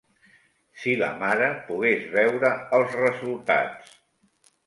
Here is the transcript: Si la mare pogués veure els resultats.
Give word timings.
Si 0.83 0.93
la 1.01 1.09
mare 1.17 1.49
pogués 1.67 2.07
veure 2.15 2.51
els 2.79 2.97
resultats. 3.01 3.93